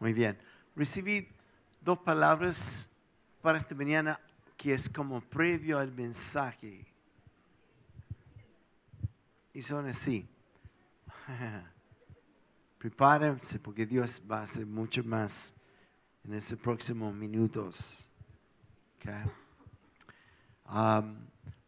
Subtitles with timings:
[0.00, 0.38] Muy bien.
[0.76, 1.28] Recibí
[1.80, 2.88] dos palabras
[3.42, 4.18] para esta mañana
[4.56, 6.86] que es como previo al mensaje.
[9.52, 10.26] Y son así.
[12.78, 15.54] Prepárense porque Dios va a hacer mucho más
[16.24, 17.78] en estos próximos minutos.
[20.66, 21.16] Um,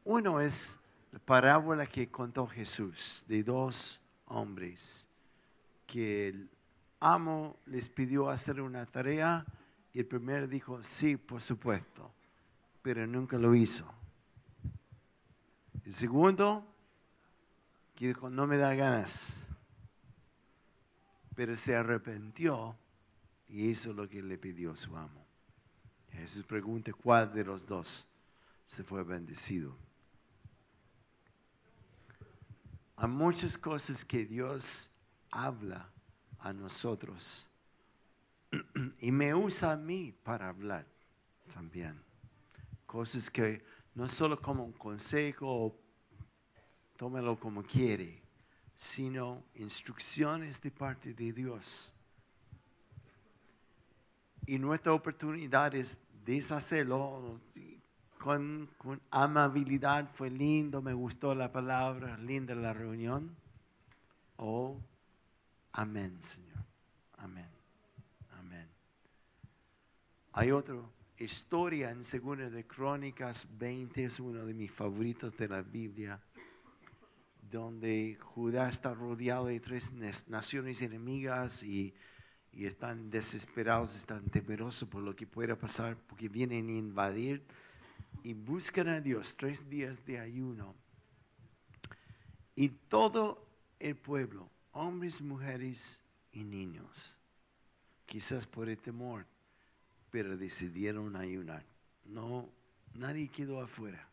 [0.04, 0.78] uno es
[1.12, 5.06] la parábola que contó Jesús de dos hombres
[5.86, 6.46] que
[7.00, 9.44] amo les pidió hacer una tarea
[9.92, 12.12] y el primero dijo, sí, por supuesto,
[12.82, 13.90] pero nunca lo hizo.
[15.84, 16.66] El segundo,
[17.94, 19.12] que dijo, no me da ganas,
[21.34, 22.76] pero se arrepintió
[23.48, 25.24] y hizo lo que le pidió su amo.
[26.12, 28.06] Jesús pregunta cuál de los dos
[28.66, 29.76] se fue bendecido.
[32.96, 34.90] Hay muchas cosas que Dios
[35.30, 35.90] habla
[36.46, 37.44] a nosotros
[39.00, 40.86] y me usa a mí para hablar
[41.52, 42.00] también.
[42.86, 43.64] Cosas que
[43.96, 45.76] no solo como consejo,
[46.96, 48.22] tómelo como quiere,
[48.76, 51.92] sino instrucciones de parte de Dios.
[54.46, 57.40] Y nuestra oportunidad es deshacerlo
[58.20, 60.08] con, con amabilidad.
[60.14, 63.34] Fue lindo, me gustó la palabra, linda la reunión.
[64.36, 64.76] Oh,
[65.76, 66.64] amén, Señor.
[67.18, 67.48] Amén.
[68.38, 68.66] Amén.
[70.32, 70.76] Hay otra
[71.18, 76.20] historia en Segunda de Crónicas 20, es uno de mis favoritos de la Biblia,
[77.50, 79.92] donde Judá está rodeado de tres
[80.28, 81.94] naciones enemigas y,
[82.52, 87.42] y están desesperados, están temerosos por lo que pueda pasar, porque vienen a invadir
[88.22, 90.74] y buscan a Dios tres días de ayuno.
[92.54, 93.46] Y todo
[93.78, 95.98] el pueblo, hombres, mujeres
[96.32, 97.16] y niños,
[98.04, 99.24] quizás por el temor,
[100.10, 101.64] pero decidieron ayunar.
[102.04, 102.48] No,
[102.94, 104.06] nadie quedó afuera.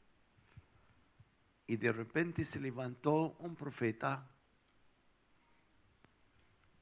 [1.68, 4.29] Y de repente se levantó un profeta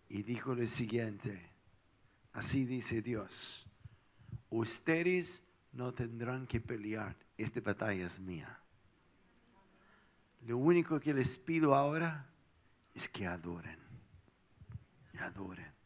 [0.09, 1.49] y dijo lo siguiente,
[2.33, 3.65] así dice Dios,
[4.49, 5.43] ustedes
[5.73, 8.59] no tendrán que pelear, esta batalla es mía.
[10.45, 12.30] Lo único que les pido ahora
[12.93, 13.79] es que adoren,
[15.19, 15.81] adoren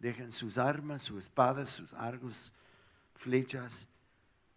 [0.00, 2.52] dejen sus armas, sus espadas, sus argos,
[3.16, 3.86] flechas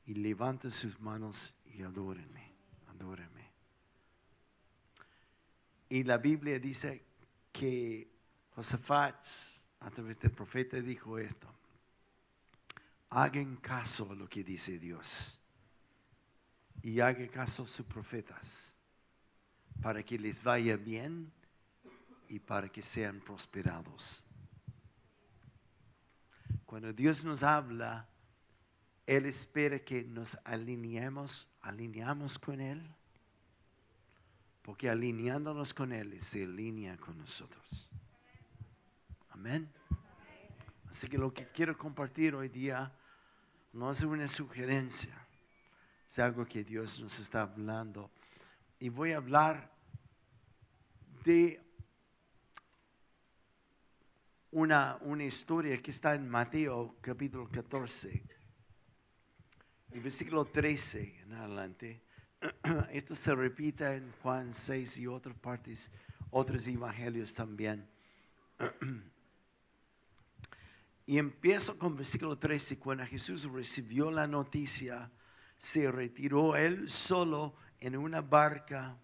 [0.06, 2.53] y levanten sus manos y adórenme,
[2.89, 3.51] adórenme.
[5.89, 7.03] Y la Biblia dice
[7.51, 8.09] que
[8.56, 9.28] Josafat,
[9.81, 11.47] a través del profeta, dijo esto.
[13.09, 15.39] Hagan caso a lo que dice Dios
[16.81, 18.73] y hagan caso a sus profetas
[19.81, 21.31] para que les vaya bien
[22.29, 24.23] y para que sean prosperados.
[26.66, 28.07] Cuando Dios nos habla,
[29.06, 32.81] Él espera que nos alineemos, alineamos con Él,
[34.63, 37.89] porque alineándonos con Él se alinea con nosotros.
[39.29, 39.69] Amén.
[40.89, 42.91] Así que lo que quiero compartir hoy día
[43.73, 45.28] no es una sugerencia,
[46.09, 48.12] es algo que Dios nos está hablando.
[48.79, 49.72] Y voy a hablar
[51.23, 51.62] de
[54.53, 58.24] una, una historia que está en Mateo capítulo 14
[59.94, 62.03] y versículo 13 en adelante.
[62.92, 65.90] Esto se repite en Juan 6 y otras partes,
[66.30, 67.88] otros evangelios también.
[71.06, 72.80] Y empiezo con versículo 13.
[72.80, 75.12] Cuando Jesús recibió la noticia,
[75.58, 78.96] se retiró él solo en una barca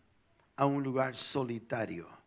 [0.56, 2.19] a un lugar solitario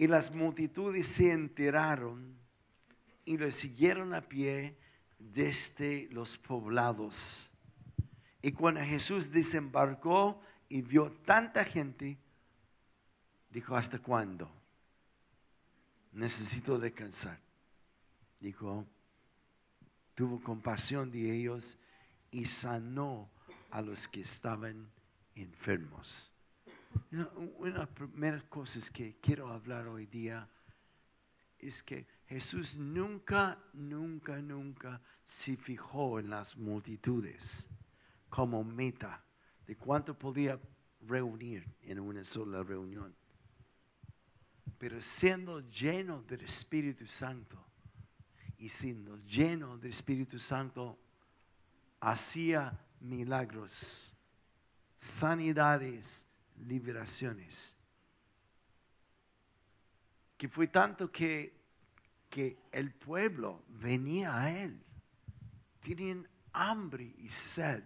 [0.00, 2.34] y las multitudes se enteraron
[3.26, 4.74] y le siguieron a pie
[5.18, 7.50] desde los poblados.
[8.40, 10.40] Y cuando Jesús desembarcó
[10.70, 12.16] y vio tanta gente,
[13.50, 14.50] dijo, ¿hasta cuándo?
[16.12, 17.38] Necesito descansar.
[18.40, 18.86] Dijo,
[20.14, 21.76] tuvo compasión de ellos
[22.30, 23.28] y sanó
[23.70, 24.88] a los que estaban
[25.34, 26.29] enfermos.
[27.12, 27.28] Una
[27.72, 30.48] de las primeras cosas que quiero hablar hoy día
[31.58, 37.68] es que Jesús nunca, nunca, nunca se fijó en las multitudes
[38.28, 39.22] como meta
[39.66, 40.58] de cuánto podía
[41.06, 43.14] reunir en una sola reunión.
[44.78, 47.62] Pero siendo lleno del Espíritu Santo
[48.58, 50.98] y siendo lleno del Espíritu Santo,
[52.00, 54.14] hacía milagros,
[54.98, 56.24] sanidades,
[56.66, 57.74] liberaciones.
[60.36, 61.60] Que fue tanto que
[62.30, 64.80] que el pueblo venía a él.
[65.80, 67.82] Tienen hambre y sed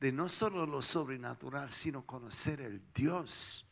[0.00, 3.64] de no solo lo sobrenatural, sino conocer el Dios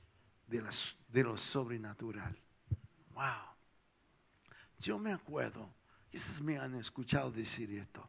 [0.46, 0.62] de,
[1.08, 2.38] de lo sobrenatural.
[3.14, 3.24] Wow.
[4.78, 5.74] Yo me acuerdo,
[6.10, 8.08] quizás me han escuchado decir esto.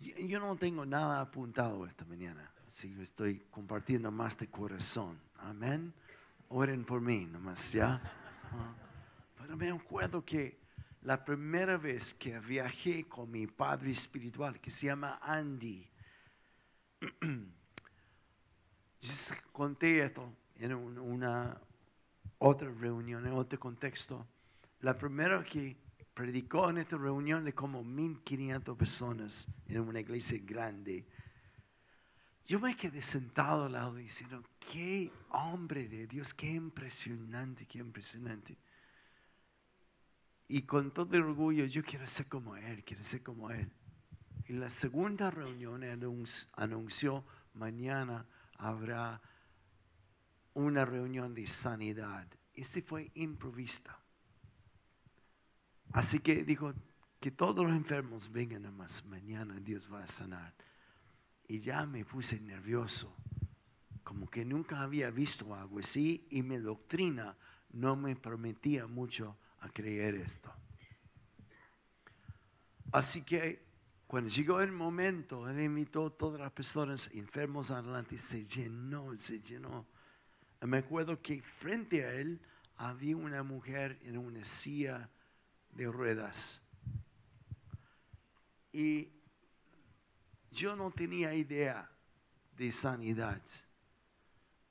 [0.00, 5.20] Yo no tengo nada apuntado esta mañana, así que estoy compartiendo más de corazón.
[5.40, 5.92] Amén.
[6.48, 8.00] Oren por mí, nomás, ¿ya?
[8.44, 8.72] Ah.
[9.38, 10.58] Pero me acuerdo que
[11.02, 15.86] la primera vez que viajé con mi padre espiritual, que se llama Andy,
[19.02, 19.12] yo
[19.52, 21.60] conté esto en una
[22.38, 24.26] otra reunión, en otro contexto.
[24.80, 25.76] La primera que
[26.14, 31.04] predicó en esta reunión de como 1500 personas en una iglesia grande.
[32.50, 34.42] Yo me quedé sentado al lado diciendo,
[34.72, 38.56] qué hombre de Dios, qué impresionante, qué impresionante.
[40.48, 43.70] Y con todo el orgullo, yo quiero ser como Él, quiero ser como Él.
[44.48, 45.84] Y la segunda reunión
[46.54, 47.24] anunció,
[47.54, 48.26] mañana
[48.58, 49.20] habrá
[50.52, 52.26] una reunión de sanidad.
[52.52, 53.96] Este fue improvista.
[55.92, 56.74] Así que dijo
[57.20, 59.04] que todos los enfermos vengan a más.
[59.04, 60.52] Mañana Dios va a sanar.
[61.50, 63.12] Y ya me puse nervioso,
[64.04, 67.36] como que nunca había visto algo así y mi doctrina
[67.72, 70.54] no me permitía mucho a creer esto.
[72.92, 73.64] Así que
[74.06, 79.40] cuando llegó el momento, él invitó a todas las personas enfermos adelante se llenó, se
[79.40, 79.88] llenó.
[80.60, 82.40] me acuerdo que frente a él
[82.76, 85.10] había una mujer en una silla
[85.72, 86.62] de ruedas.
[88.72, 89.08] Y
[90.50, 91.90] yo no tenía idea
[92.56, 93.40] de sanidad.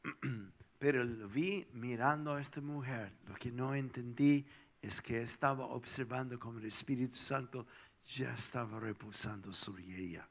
[0.80, 3.12] Pero vi mirando a esta mujer.
[3.28, 4.46] Lo que no entendí
[4.82, 7.68] es que estaba observando como el Espíritu Santo
[8.16, 10.28] ya estaba reposando sobre ella.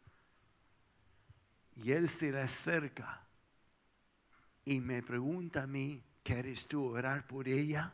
[1.77, 3.25] Y él se le acerca
[4.65, 7.93] y me pregunta a mí, ¿quieres tú orar por ella?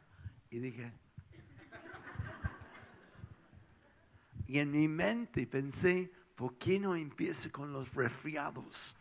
[0.50, 0.92] Y dije,
[4.48, 8.94] y en mi mente pensé, ¿por qué no empieza con los resfriados?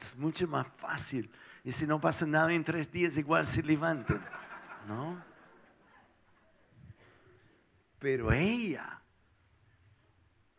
[0.00, 1.30] Es mucho más fácil.
[1.64, 4.24] Y si no pasa nada en tres días, igual se levantan.
[4.86, 5.22] ¿No?
[7.98, 9.02] Pero ella,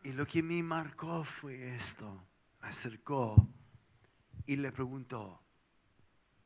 [0.02, 2.22] y lo que me marcó fue esto,
[2.60, 3.48] acercó
[4.46, 5.40] y le preguntó,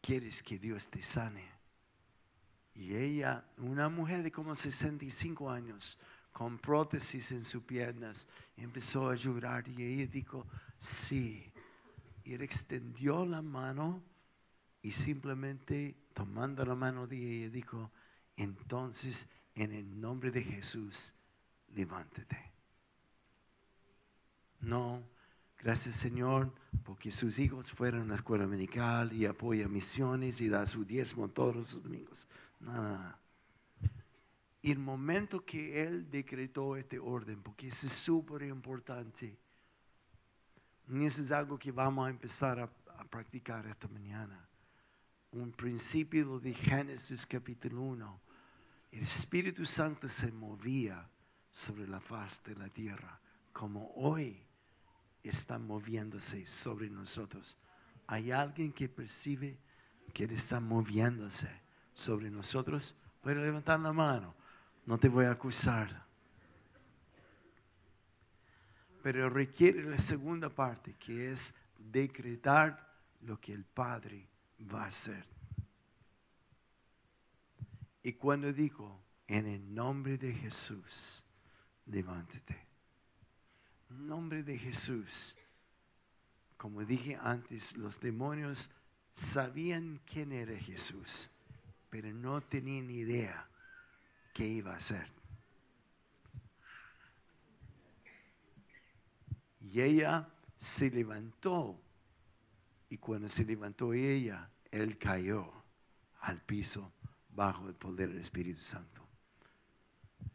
[0.00, 1.48] ¿quieres que Dios te sane?
[2.74, 5.98] Y ella, una mujer de como 65 años,
[6.34, 8.26] con prótesis en sus piernas,
[8.56, 10.48] empezó a llorar y ella dijo,
[10.78, 11.52] sí.
[12.24, 14.02] Y él extendió la mano
[14.82, 17.92] y simplemente tomando la mano de ella dijo,
[18.36, 21.12] entonces en el nombre de Jesús,
[21.72, 22.50] levántate.
[24.60, 25.04] No,
[25.62, 26.52] gracias Señor,
[26.82, 31.28] porque sus hijos fueron a la escuela dominical y apoya misiones y da su diezmo
[31.28, 32.26] todos los domingos.
[32.58, 33.20] Nada.
[34.64, 39.36] Y el momento que Él decretó este orden, porque es súper importante,
[40.88, 44.48] y eso es algo que vamos a empezar a, a practicar esta mañana.
[45.32, 48.20] Un principio de Génesis capítulo 1
[48.92, 51.10] el Espíritu Santo se movía
[51.50, 53.20] sobre la faz de la tierra,
[53.52, 54.40] como hoy
[55.22, 57.58] está moviéndose sobre nosotros.
[58.06, 59.58] ¿Hay alguien que percibe
[60.14, 61.50] que Él está moviéndose
[61.92, 62.94] sobre nosotros?
[63.20, 64.34] Puede levantar la mano,
[64.86, 66.04] no te voy a acusar.
[69.02, 74.26] Pero requiere la segunda parte, que es decretar lo que el Padre
[74.72, 75.26] va a hacer.
[78.02, 81.22] Y cuando dijo, en el nombre de Jesús,
[81.86, 82.66] levántate.
[83.90, 85.36] Nombre de Jesús.
[86.56, 88.70] Como dije antes, los demonios
[89.14, 91.30] sabían quién era Jesús,
[91.90, 93.48] pero no tenían idea
[94.34, 95.06] qué iba a hacer.
[99.62, 101.80] Y ella se levantó.
[102.90, 105.50] Y cuando se levantó ella, él cayó
[106.20, 106.92] al piso
[107.30, 109.02] bajo el poder del Espíritu Santo.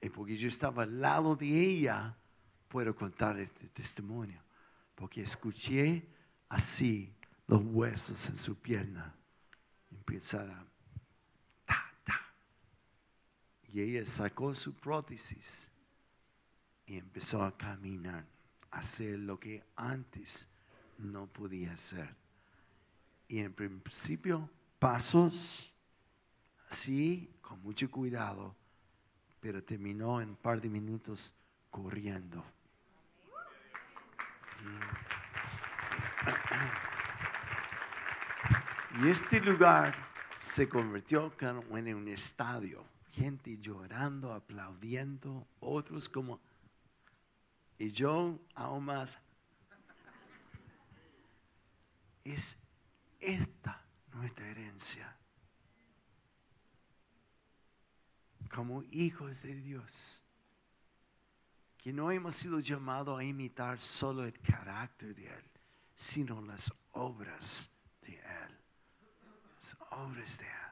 [0.01, 2.15] Y porque yo estaba al lado de ella,
[2.68, 4.41] puedo contar este testimonio.
[4.96, 6.06] Porque escuché
[6.48, 7.13] así
[7.48, 9.13] los huesos en su pierna.
[9.91, 10.65] Empezar a
[13.71, 15.69] Y ella sacó su prótesis
[16.85, 18.25] y empezó a caminar,
[18.71, 20.47] a hacer lo que antes
[20.97, 22.15] no podía hacer.
[23.27, 24.49] Y en principio,
[24.79, 25.71] pasos
[26.71, 28.55] sí, con mucho cuidado,
[29.39, 31.33] pero terminó en un par de minutos
[31.69, 32.43] corriendo.
[39.01, 39.95] Y este lugar
[40.39, 42.83] se convirtió en un estadio.
[43.19, 46.39] Gente llorando, aplaudiendo, otros como...
[47.77, 49.17] Y yo aún más...
[52.23, 52.55] Es
[53.19, 53.83] esta
[54.13, 55.17] nuestra herencia.
[58.53, 60.23] Como hijos de Dios.
[61.77, 65.43] Que no hemos sido llamados a imitar solo el carácter de Él,
[65.95, 67.69] sino las obras
[68.01, 68.59] de Él
[69.91, 70.68] obras de Él.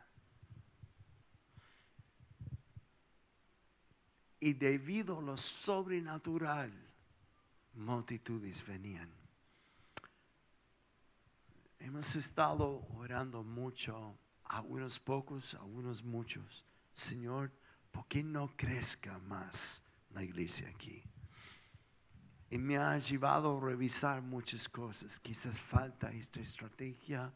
[4.40, 6.72] Y debido a lo sobrenatural,
[7.74, 9.10] multitudes venían.
[11.80, 14.16] Hemos estado orando mucho,
[14.46, 16.64] algunos pocos, algunos muchos.
[16.94, 17.52] Señor,
[17.92, 19.82] ¿por qué no crezca más
[20.14, 21.04] la iglesia aquí?
[22.50, 25.20] Y me ha llevado a revisar muchas cosas.
[25.20, 27.32] Quizás falta esta estrategia,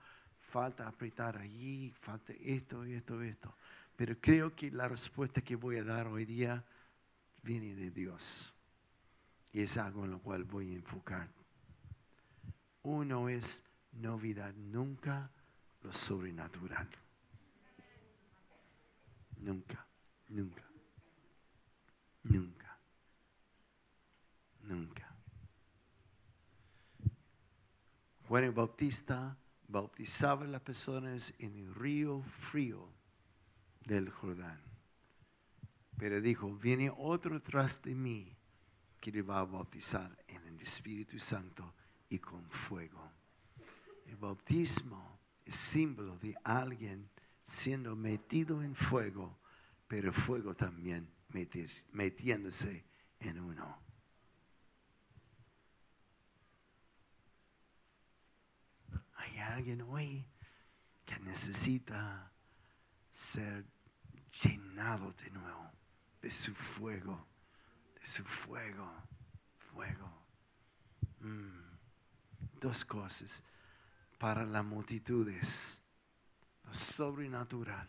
[0.51, 3.53] falta apretar allí, falta esto, esto, esto.
[3.95, 6.63] Pero creo que la respuesta que voy a dar hoy día
[7.43, 8.53] viene de Dios.
[9.53, 11.29] Y es algo en lo cual voy a enfocar.
[12.83, 15.29] Uno es novedad, nunca
[15.83, 16.89] lo sobrenatural.
[19.37, 19.85] Nunca,
[20.29, 20.63] nunca,
[22.23, 22.77] nunca,
[24.63, 25.15] nunca.
[28.27, 29.35] Juan el Bautista
[29.67, 32.87] bautizaba a las personas en el río frío
[33.85, 34.70] del Jordán.
[35.97, 38.35] Pero dijo, viene otro tras de mí
[38.99, 41.73] que le va a bautizar en el Espíritu Santo
[42.09, 43.11] y con fuego.
[44.05, 47.09] El bautismo es símbolo de alguien
[47.47, 49.39] siendo metido en fuego,
[49.87, 51.09] pero fuego también
[51.91, 52.85] metiéndose
[53.19, 53.91] en uno.
[59.41, 60.25] alguien hoy
[61.05, 62.31] que necesita
[63.13, 63.65] ser
[64.43, 65.69] llenado de nuevo
[66.21, 67.27] de su fuego,
[67.99, 68.91] de su fuego,
[69.73, 70.09] fuego.
[71.19, 71.71] Mm.
[72.59, 73.43] Dos cosas
[74.17, 75.81] para las multitudes,
[76.63, 77.87] lo sobrenatural.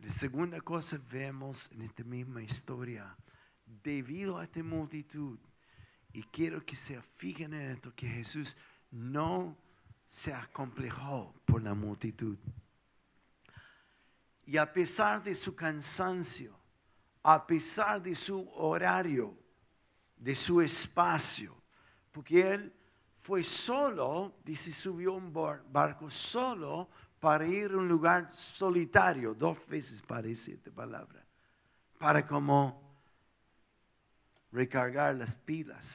[0.00, 3.16] La segunda cosa vemos en esta misma historia,
[3.64, 5.38] debido a esta multitud,
[6.12, 8.56] y quiero que se fijen en esto, que Jesús
[8.90, 9.56] no
[10.08, 12.38] se acomplejó por la multitud.
[14.48, 16.58] Y a pesar de su cansancio,
[17.22, 19.36] a pesar de su horario,
[20.16, 21.54] de su espacio,
[22.10, 22.72] porque él
[23.20, 26.88] fue solo, dice, subió un barco solo
[27.20, 31.22] para ir a un lugar solitario, dos veces parece esta palabra,
[31.98, 32.96] para como
[34.50, 35.94] recargar las pilas.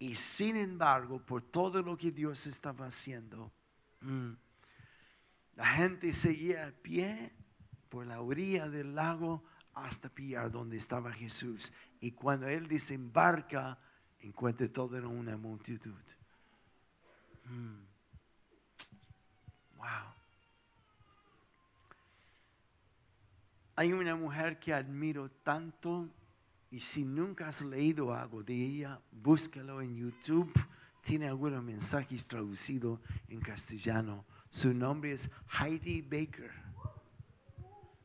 [0.00, 3.52] Y sin embargo, por todo lo que Dios estaba haciendo,
[4.00, 4.32] mm,
[5.58, 7.32] la gente seguía a pie
[7.88, 9.42] por la orilla del lago
[9.74, 11.72] hasta pillar donde estaba Jesús.
[12.00, 13.76] Y cuando Él desembarca,
[14.20, 16.00] encuentra toda una multitud.
[17.46, 17.74] Mm.
[19.78, 20.14] Wow.
[23.74, 26.08] Hay una mujer que admiro tanto
[26.70, 30.52] y si nunca has leído algo de ella, búscalo en YouTube.
[31.02, 34.24] Tiene algunos mensajes traducidos en castellano.
[34.50, 36.52] Su nombre es Heidi Baker.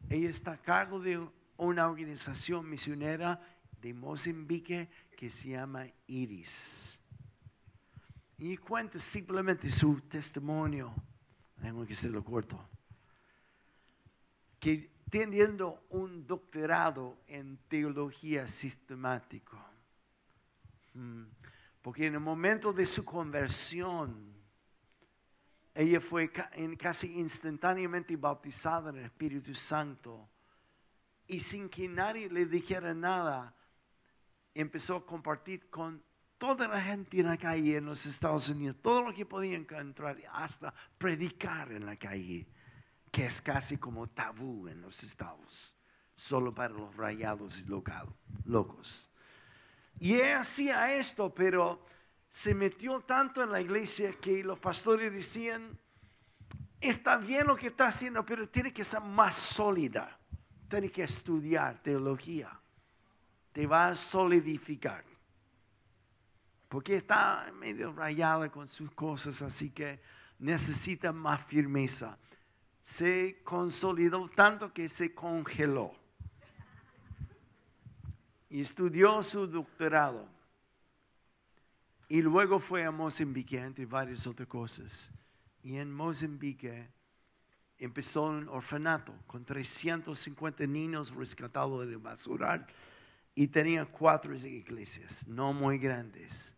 [0.09, 1.25] Ella está a cargo de
[1.57, 3.41] una organización misionera
[3.81, 7.00] de Mozambique que se llama Iris.
[8.38, 10.93] Y cuenta simplemente su testimonio.
[11.62, 12.59] Tengo que hacerlo corto.
[14.59, 19.57] Que teniendo un doctorado en teología sistemático.
[20.93, 21.23] Mm.
[21.81, 24.32] Porque en el momento de su conversión,
[25.75, 30.29] ella fue casi instantáneamente bautizada en el Espíritu Santo.
[31.27, 33.55] Y sin que nadie le dijera nada,
[34.53, 36.03] empezó a compartir con
[36.37, 40.17] toda la gente en la calle en los Estados Unidos, todo lo que podía encontrar,
[40.31, 42.47] hasta predicar en la calle
[43.11, 45.73] que es casi como tabú en los estados,
[46.15, 47.65] solo para los rayados y
[48.45, 49.09] locos.
[49.99, 51.85] Y ella hacía esto, pero
[52.33, 55.77] se metió tanto en la iglesia que los pastores decían,
[56.81, 60.17] está bien lo que está haciendo, pero tiene que ser más sólida,
[60.67, 62.49] tiene que estudiar teología,
[63.51, 65.05] te va a solidificar.
[66.69, 70.01] Porque está medio rayada con sus cosas, así que
[70.39, 72.17] necesita más firmeza.
[72.83, 75.93] se consolidó tanto que se congeló.
[78.49, 80.32] Y estudió su doctorado.
[82.13, 85.10] Y luego fue a Mozambique, entre varias otras cosas.
[85.63, 86.88] Y en Mozambique
[87.79, 92.67] empezó un orfanato con 350 niños rescatados del basural
[93.34, 96.53] y tenía cuatro iglesias, no muy grandes.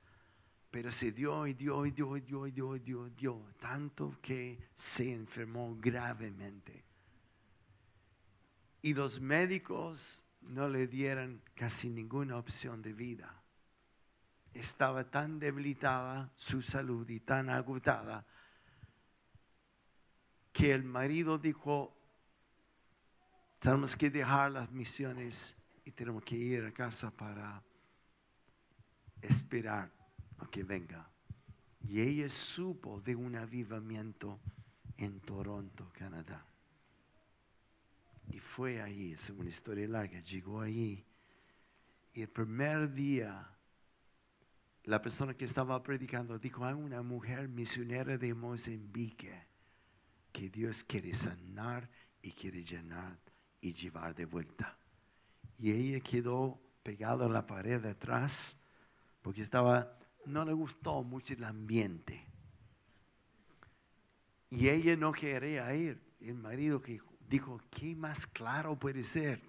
[0.72, 4.18] Pero se dio y dio y dio y dio y dio y dio, dio, tanto
[4.22, 6.84] que se enfermó gravemente.
[8.82, 13.42] Y los médicos no le dieron casi ninguna opción de vida.
[14.56, 18.26] Estaba tan debilitada su salud y tan agotada
[20.54, 21.94] que el marido dijo,
[23.60, 27.62] tenemos que dejar las misiones y tenemos que ir a casa para
[29.22, 29.92] esperar
[30.38, 31.10] a que venga.
[31.82, 34.40] Y ella supo de un avivamiento
[34.96, 36.46] en Toronto, Canadá.
[38.30, 41.06] Y fue ahí, es una historia larga, llegó ahí.
[42.14, 43.55] Y el primer día,
[44.86, 49.34] la persona que estaba predicando dijo, hay una mujer misionera de Mozambique
[50.32, 51.90] que Dios quiere sanar
[52.22, 53.18] y quiere llenar
[53.62, 54.78] y llevar de vuelta.
[55.58, 58.56] Y ella quedó pegada a la pared de atrás
[59.24, 62.24] porque estaba, no le gustó mucho el ambiente.
[64.52, 66.00] Y ella no quería ir.
[66.22, 69.42] El marido que dijo, ¿qué más claro puede ser?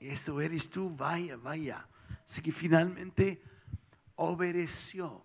[0.00, 1.86] Eso eres tú, vaya, vaya.
[2.26, 3.42] Así que finalmente
[4.16, 5.24] obedeció.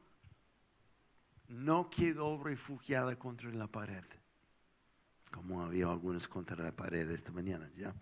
[1.48, 4.04] No quedó refugiada contra la pared,
[5.32, 7.94] como había algunos contra la pared esta mañana, ¿ya?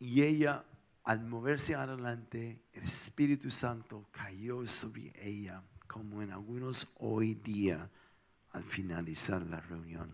[0.00, 0.64] Y ella,
[1.04, 7.88] al moverse adelante, el Espíritu Santo cayó sobre ella, como en algunos hoy día,
[8.52, 10.10] al finalizar la reunión.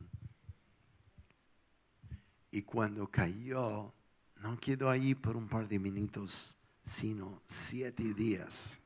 [2.51, 3.95] Y cuando cayó,
[4.37, 8.79] no quedó allí por un par de minutos, sino siete días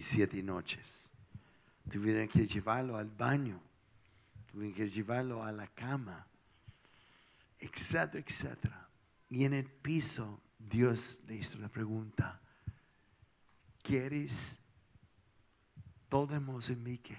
[0.00, 0.80] y siete noches.
[1.92, 3.60] Tuvieron que llevarlo al baño,
[4.50, 6.26] tuvieron que llevarlo a la cama,
[7.58, 8.88] etcétera, etcétera.
[9.28, 12.40] Y en el piso Dios le hizo la pregunta,
[13.82, 14.58] ¿quieres
[16.08, 17.18] todo Mozambique?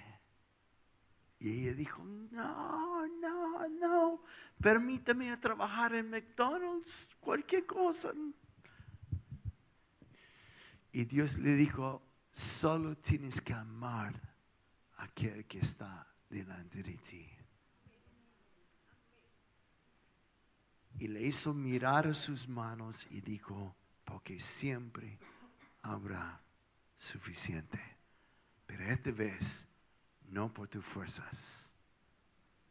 [1.39, 4.23] Y ella dijo, no, no, no,
[4.59, 8.11] permítame trabajar en McDonald's, cualquier cosa.
[10.91, 12.01] Y Dios le dijo,
[12.33, 14.19] solo tienes que amar
[14.97, 17.41] a aquel que está delante de ti.
[21.01, 25.17] y le hizo mirar a sus manos y dijo, porque siempre
[25.81, 26.39] habrá
[26.95, 27.79] suficiente.
[28.67, 29.67] Pero esta vez,
[30.29, 31.71] no por tus fuerzas,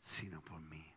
[0.04, 0.89] sino por mí.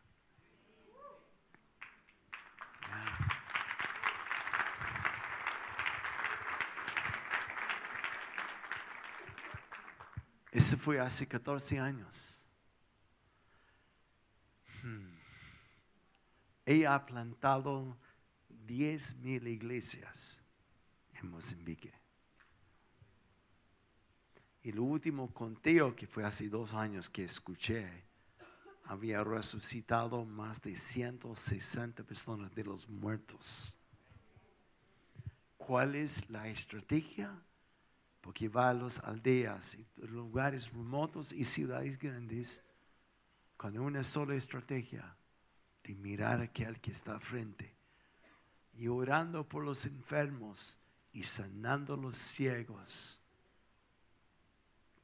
[10.54, 12.40] Eso fue hace 14 años.
[14.84, 15.16] Hmm.
[16.64, 17.96] Ella ha plantado
[18.48, 20.38] 10 mil iglesias
[21.14, 21.92] en Mozambique.
[24.62, 28.04] Y el último conteo que fue hace dos años que escuché,
[28.84, 33.74] había resucitado más de 160 personas de los muertos.
[35.56, 37.42] ¿Cuál es la estrategia?
[38.24, 42.62] Porque va a las aldeas, lugares remotos y ciudades grandes
[43.58, 45.14] con una sola estrategia
[45.82, 47.76] de mirar a aquel que está frente
[48.72, 50.78] y orando por los enfermos
[51.12, 53.20] y sanando los ciegos,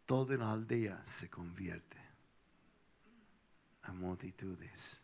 [0.07, 1.99] toda la aldea se convierte
[3.83, 4.99] a multitudes.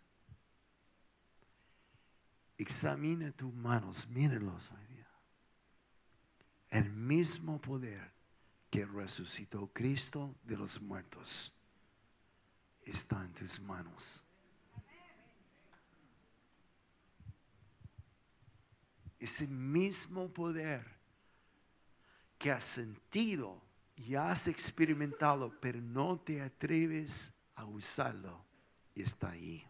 [2.56, 4.95] Examina tus manos, mírenlos hoy.
[6.76, 8.12] El mismo poder
[8.70, 11.50] que resucitó Cristo de los muertos
[12.84, 14.22] está en tus manos.
[19.18, 20.84] ese mismo poder
[22.38, 23.62] que has sentido
[23.96, 28.44] y has experimentado, pero no te atreves a usarlo,
[28.94, 29.66] está ahí.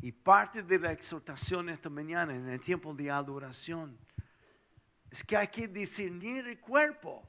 [0.00, 4.05] Y parte de la exhortación esta mañana en el tiempo de adoración
[5.10, 7.26] es que hay que discernir el cuerpo.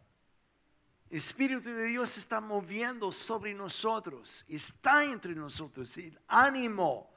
[1.09, 5.95] El Espíritu de Dios está moviendo sobre nosotros, está entre nosotros.
[5.97, 7.09] El ánimo,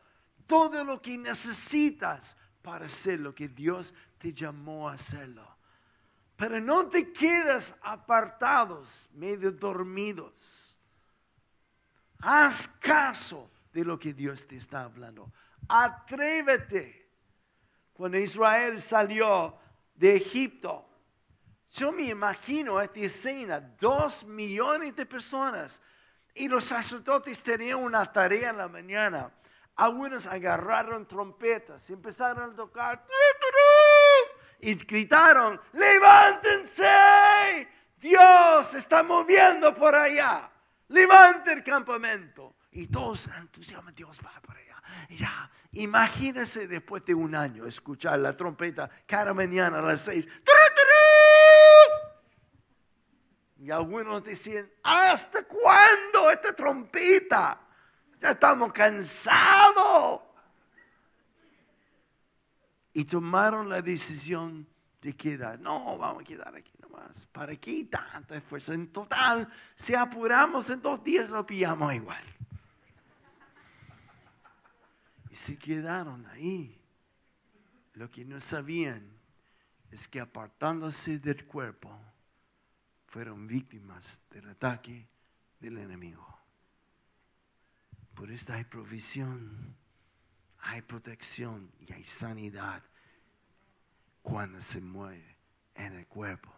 [0.46, 5.46] todo lo que necesitas para hacer lo que Dios te llamó a hacerlo.
[6.36, 10.78] Pero no te quedas apartados, medio dormidos.
[12.20, 15.32] Haz caso de lo que Dios te está hablando.
[15.68, 17.08] Atrévete.
[17.92, 19.58] Cuando Israel salió
[20.00, 20.84] de Egipto,
[21.72, 25.80] yo me imagino esta escena, dos millones de personas.
[26.34, 29.30] Y los sacerdotes tenían una tarea en la mañana.
[29.76, 33.04] Algunos agarraron trompetas y empezaron a tocar.
[34.60, 40.50] Y gritaron, levántense, Dios está moviendo por allá.
[40.88, 42.54] Levante el campamento.
[42.72, 44.69] Y todos entusiasman, Dios va por allá.
[45.10, 45.50] Ya,
[46.66, 50.26] después de un año escuchar la trompeta cada mañana a las seis.
[53.58, 57.60] Y algunos decían, ¿hasta cuándo esta trompeta?
[58.20, 60.22] Ya estamos cansados.
[62.94, 64.66] Y tomaron la decisión
[65.02, 65.58] de quedar.
[65.60, 67.26] No, vamos a quedar aquí nomás.
[67.26, 68.72] ¿Para qué tanto esfuerzo?
[68.72, 72.24] En total, si apuramos en dos días lo pillamos igual.
[75.30, 76.76] Y se quedaron ahí.
[77.94, 79.08] Lo que no sabían
[79.90, 81.96] es que apartándose del cuerpo,
[83.06, 85.08] fueron víctimas del ataque
[85.58, 86.26] del enemigo.
[88.14, 89.76] Por esto hay provisión,
[90.58, 92.82] hay protección y hay sanidad
[94.22, 95.36] cuando se mueve
[95.74, 96.52] en el cuerpo.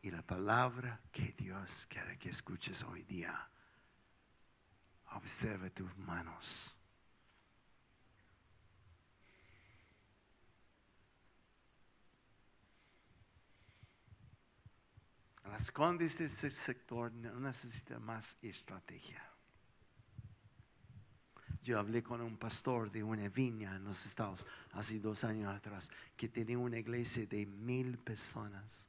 [0.00, 3.48] Y la palabra que Dios quiere que escuches hoy día,
[5.12, 6.77] observa tus manos.
[15.50, 19.22] Las de este sector no necesitan más estrategia.
[21.62, 25.90] Yo hablé con un pastor de una viña en los Estados hace dos años atrás
[26.16, 28.86] que tenía una iglesia de mil personas.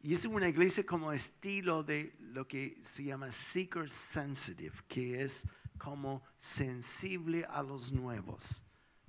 [0.00, 5.46] Y es una iglesia como estilo de lo que se llama seeker sensitive, que es
[5.78, 8.62] como sensible a los nuevos,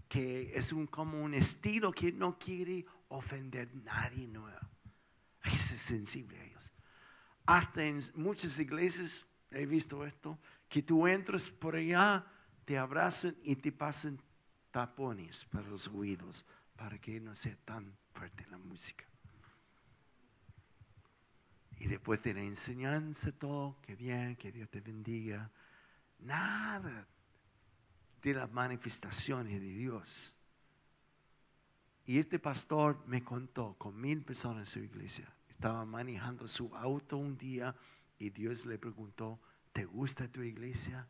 [0.08, 4.73] que es un, como un estilo que no quiere ofender a nadie nuevo.
[5.78, 6.72] Sensible a ellos.
[7.46, 12.26] Hasta en muchas iglesias he visto esto, que tú entras por allá,
[12.66, 14.20] te abrazan y te pasan
[14.72, 19.06] tapones para los oídos, para que no sea tan fuerte la música.
[21.80, 25.52] Y después de la enseñanza, todo, que bien, que Dios te bendiga.
[26.20, 27.06] Nada
[28.22, 30.34] de las manifestaciones de Dios.
[32.06, 35.32] Y este pastor me contó con mil personas en su iglesia.
[35.64, 37.74] Estaba manejando su auto un día
[38.20, 39.40] y Dios le preguntó,
[39.72, 41.08] ¿te gusta tu iglesia?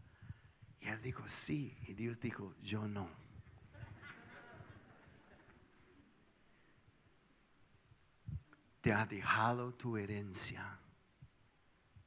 [0.80, 1.76] Y él dijo, sí.
[1.88, 3.10] Y Dios dijo, yo no.
[8.82, 10.78] Te ha dejado tu herencia,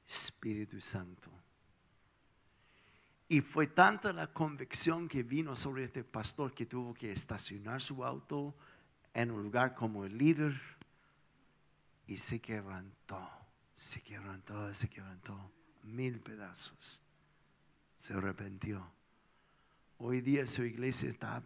[0.06, 1.32] Espíritu Santo.
[3.28, 8.04] Y fue tanta la convicción que vino sobre este pastor que tuvo que estacionar su
[8.04, 8.54] auto
[9.12, 10.75] en un lugar como el líder
[12.06, 13.28] y se quebrantó,
[13.74, 17.00] se quebrantó, se quebrantó mil pedazos.
[18.00, 18.92] Se arrepintió.
[19.98, 21.42] Hoy día su iglesia está,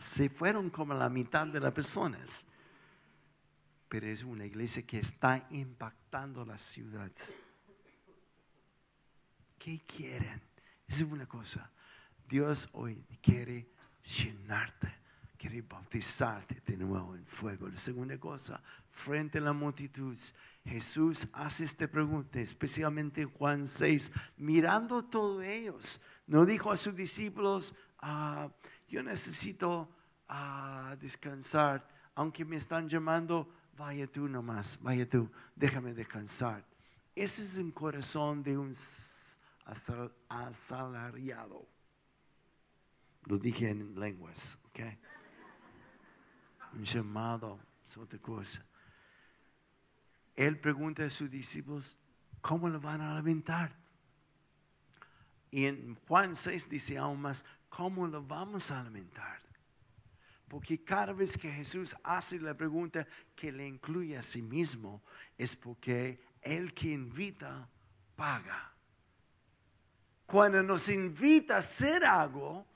[0.00, 2.44] se fueron como la mitad de las personas.
[3.88, 7.10] Pero es una iglesia que está impactando la ciudad.
[9.58, 10.42] ¿Qué quieren?
[10.86, 11.70] Es una cosa.
[12.28, 13.68] Dios hoy quiere
[14.04, 14.92] llenarte,
[15.36, 17.68] quiere bautizarte de nuevo en fuego.
[17.68, 20.16] La segunda cosa, frente a la multitud,
[20.64, 26.00] Jesús hace esta pregunta, especialmente en Juan 6, mirando a todos ellos.
[26.26, 28.48] No dijo a sus discípulos, ah,
[28.88, 29.88] yo necesito
[30.28, 36.64] ah, descansar, aunque me están llamando, vaya tú nomás, vaya tú, déjame descansar.
[37.14, 38.74] Ese es un corazón de un
[40.28, 41.66] asalariado.
[43.24, 44.80] Lo dije en lenguas, ¿ok?
[46.76, 47.58] Un llamado
[47.88, 48.64] es otra cosa
[50.36, 51.96] él pregunta a sus discípulos,
[52.42, 53.74] ¿cómo lo van a alimentar?
[55.50, 59.40] Y en Juan 6 dice aún más, ¿cómo lo vamos a alimentar?
[60.46, 65.02] Porque cada vez que Jesús hace la pregunta que le incluye a sí mismo,
[65.38, 67.66] es porque el que invita
[68.14, 68.72] paga.
[70.26, 72.66] Cuando nos invita a hacer algo,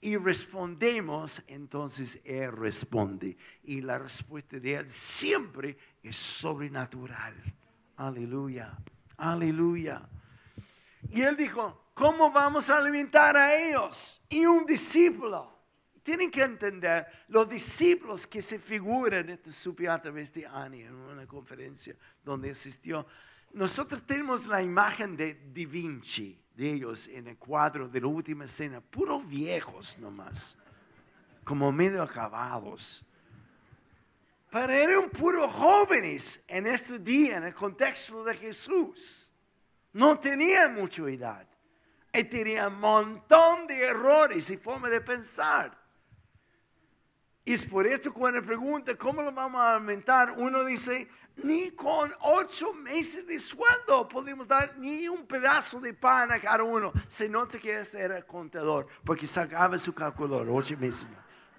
[0.00, 3.36] y respondemos, entonces Él responde.
[3.64, 7.34] Y la respuesta de Él siempre es sobrenatural.
[7.96, 8.76] Aleluya,
[9.16, 10.08] aleluya.
[11.10, 14.22] Y Él dijo, ¿cómo vamos a alimentar a ellos?
[14.28, 15.56] Y un discípulo.
[16.02, 20.94] Tienen que entender, los discípulos que se figuran, esto supe a través de Ani en
[20.94, 23.06] una conferencia donde asistió,
[23.52, 26.40] nosotros tenemos la imagen de Da Vinci.
[26.58, 30.58] De ellos en el cuadro de la última escena, puros viejos nomás,
[31.44, 33.04] como medio acabados.
[34.50, 39.32] Pero eran puros jóvenes en este día, en el contexto de Jesús.
[39.92, 41.46] No tenían mucha edad.
[42.12, 45.77] Y tenían un montón de errores y forma de pensar.
[47.48, 52.12] Y es por esto cuando pregunta cómo lo vamos a aumentar, uno dice, ni con
[52.20, 56.92] ocho meses de sueldo podemos dar ni un pedazo de pan a cada uno.
[57.08, 61.06] Se nota que este era contador, porque sacaba su calculador, ocho meses.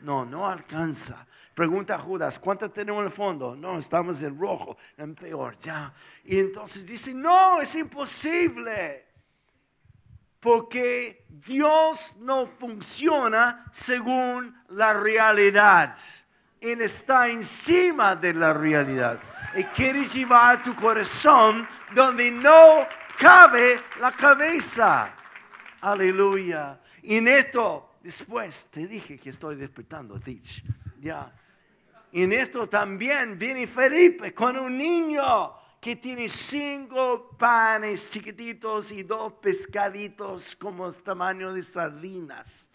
[0.01, 1.25] No, no alcanza.
[1.55, 3.55] Pregunta a Judas, ¿cuánto tenemos en el fondo?
[3.55, 5.91] No, estamos en rojo, en peor, ya.
[6.23, 9.07] Y entonces dice, no, es imposible.
[10.39, 15.97] Porque Dios no funciona según la realidad.
[16.61, 19.19] Él está encima de la realidad.
[19.55, 22.85] Y quiere llevar tu corazón donde no
[23.17, 25.13] cabe la cabeza.
[25.81, 26.79] Aleluya.
[27.03, 30.63] Y en esto, después te dije que estoy despertando, Teach.
[30.99, 31.31] Ya.
[32.11, 39.33] En esto también viene Felipe con un niño que tiene cinco panes chiquititos y dos
[39.33, 42.65] pescaditos como tamaño de sardinas.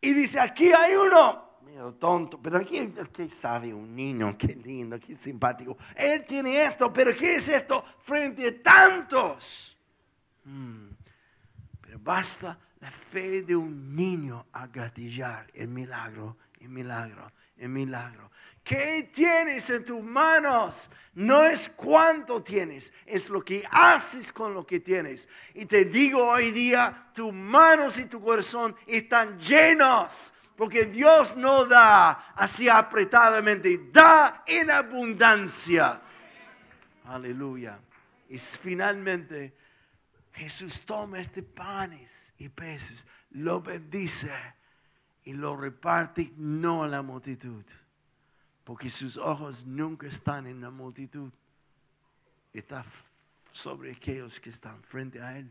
[0.00, 4.36] Y dice, aquí hay uno, medio tonto, pero aquí, ¿qué sabe un niño?
[4.38, 5.76] Qué lindo, qué simpático.
[5.94, 9.76] Él tiene esto, pero ¿qué es esto frente a tantos?
[10.44, 10.90] Hmm,
[11.80, 18.30] pero basta la fe de un niño a gatillar el milagro, el milagro, el milagro.
[18.62, 20.90] ¿Qué tienes en tus manos?
[21.14, 25.28] No es cuánto tienes, es lo que haces con lo que tienes.
[25.54, 31.64] Y te digo hoy día, tus manos y tu corazón están llenos, porque Dios no
[31.64, 36.00] da así apretadamente, da en abundancia.
[37.04, 37.78] Aleluya.
[38.28, 39.54] Y finalmente
[40.32, 44.32] Jesús toma este panes y peces, lo bendice
[45.26, 47.64] y lo reparte no a la multitud
[48.66, 51.30] porque sus ojos nunca están en la multitud,
[52.52, 52.84] está
[53.52, 55.48] sobre aquellos que están frente a Él.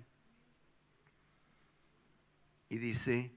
[2.67, 3.31] Y dice,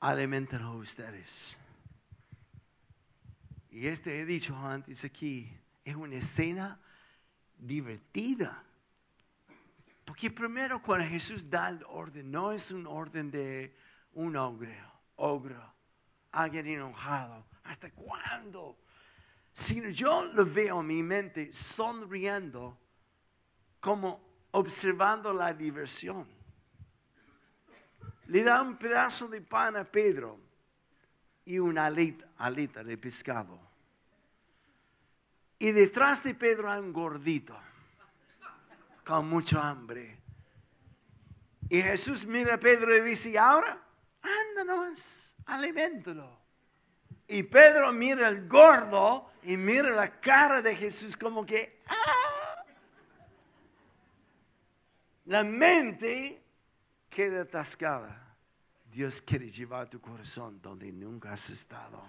[0.00, 1.54] alimentenlo ustedes.
[3.70, 5.52] Y este he dicho antes aquí,
[5.84, 6.80] es una escena
[7.58, 8.64] divertida.
[10.06, 13.76] Porque primero cuando Jesús da el orden, no es un orden de
[14.14, 15.62] un ogro, ogro,
[16.32, 18.78] alguien enojado ¿Hasta cuándo?
[19.52, 22.78] Si yo lo veo en mi mente sonriendo
[23.80, 24.20] como
[24.52, 26.26] observando la diversión.
[28.26, 30.38] Le da un pedazo de pan a Pedro
[31.44, 33.58] y una alita, alita de pescado.
[35.58, 37.56] Y detrás de Pedro hay un gordito
[39.04, 40.18] con mucho hambre.
[41.68, 43.85] Y Jesús mira a Pedro y dice, ahora,
[44.26, 46.46] ándanos, aliméntalo.
[47.28, 52.64] Y Pedro mira el gordo y mira la cara de Jesús como que, ¡ah!
[55.26, 56.40] La mente
[57.10, 58.36] queda atascada.
[58.84, 62.02] Dios quiere llevar tu corazón donde nunca has estado.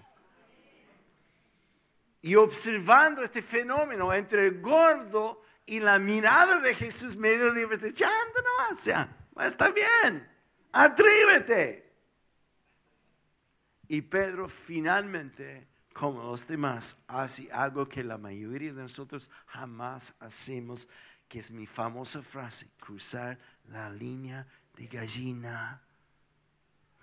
[2.21, 8.07] Y observando este fenómeno entre el gordo y la mirada de Jesús medio libre, ya
[8.07, 9.09] no, o sea,
[9.41, 10.29] está bien,
[10.71, 11.86] atrévete.
[13.87, 20.87] Y Pedro finalmente, como los demás, hace algo que la mayoría de nosotros jamás hacemos,
[21.27, 23.37] que es mi famosa frase, cruzar
[23.69, 24.45] la línea
[24.75, 25.81] de gallina.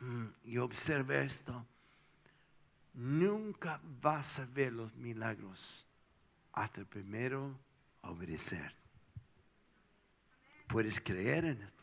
[0.01, 1.67] Mm, y observe esto,
[2.95, 5.87] nunca vas a ver los milagros
[6.53, 7.59] hasta primero
[8.03, 8.75] obedecer.
[10.69, 11.74] Puedes creer en esto.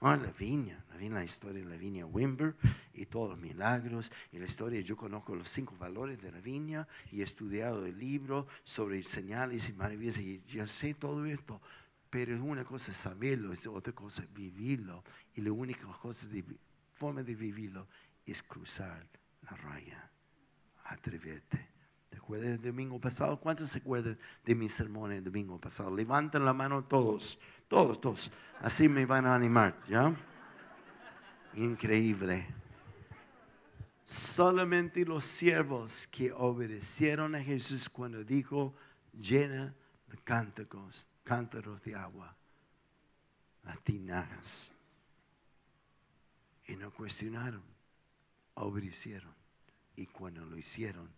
[0.00, 2.54] Ah, la viña, la viña, la historia de la viña Wimber
[2.92, 4.80] y todos los milagros y la historia.
[4.82, 9.68] Yo conozco los cinco valores de la viña y he estudiado el libro sobre señales
[9.68, 11.62] y maravillas y ya sé todo esto.
[12.10, 15.02] Pero es una cosa saberlo, es otra cosa vivirlo.
[15.34, 16.44] Y la única cosa de,
[16.94, 17.88] forma de vivirlo
[18.26, 19.06] es cruzar
[19.42, 20.10] la raya.
[20.84, 21.68] Atreverte.
[22.10, 23.40] ¿Te acuerdas del domingo pasado?
[23.40, 25.94] ¿Cuántos se acuerdan de mi sermón el domingo pasado?
[25.94, 27.38] Levanten la mano todos.
[27.68, 28.30] Todos, todos.
[28.60, 30.14] Así me van a animar, ¿ya?
[31.54, 32.46] Increíble.
[34.04, 38.74] Solamente los siervos que obedecieron a Jesús cuando dijo,
[39.12, 39.74] llena
[40.06, 42.36] de cánticos, cántaros de agua,
[43.64, 44.70] las tinajas.
[46.68, 47.62] Y no cuestionaron,
[48.54, 49.34] obedecieron.
[49.96, 51.10] Y cuando lo hicieron,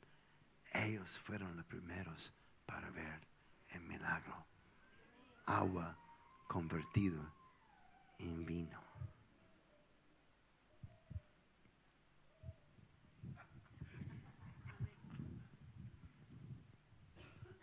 [0.73, 2.33] ellos fueron los primeros
[2.65, 3.21] para ver
[3.71, 4.47] el milagro.
[5.45, 5.98] Agua
[6.49, 7.23] convertido
[8.19, 8.81] en vino.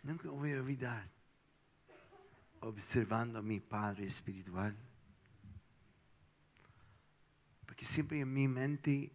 [0.02, 1.10] Nunca voy a olvidar
[2.60, 4.74] observando a mi padre espiritual.
[7.66, 9.12] Porque siempre en mi mente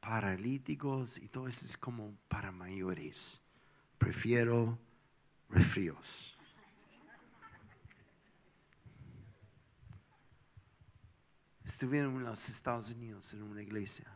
[0.00, 3.40] paralíticos y todo eso es como para mayores.
[3.98, 4.78] Prefiero
[5.48, 6.31] refríos.
[11.64, 14.06] Estuve en los Estados Unidos en una iglesia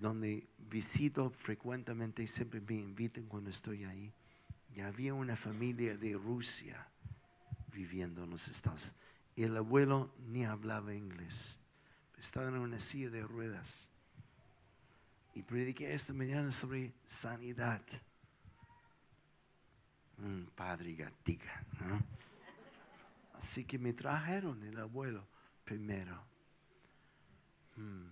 [0.00, 4.12] donde visito frecuentemente y siempre me invitan cuando estoy ahí.
[4.74, 6.86] Y había una familia de Rusia
[7.72, 9.00] viviendo en los Estados Unidos.
[9.36, 11.58] Y el abuelo ni hablaba inglés.
[12.18, 13.68] Estaba en una silla de ruedas.
[15.34, 17.82] Y prediqué esta mañana sobre sanidad.
[20.54, 22.00] Padre gatica, ¿no?
[23.40, 25.26] Así que me trajeron el abuelo
[25.64, 26.22] primero.
[27.76, 28.08] Hmm.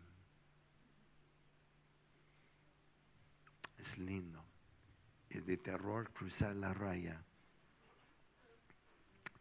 [3.79, 4.45] Es lindo.
[5.31, 7.23] Es de terror cruzar la raya.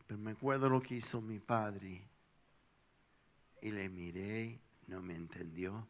[0.08, 2.02] Pero me acuerdo lo que hizo mi padre.
[3.62, 5.88] Y le miré, no me entendió.